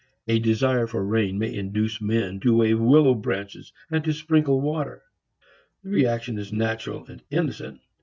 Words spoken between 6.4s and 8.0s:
natural and innocent.